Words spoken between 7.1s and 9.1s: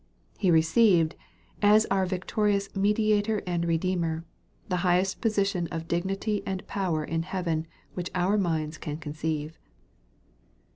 heaven which our minds can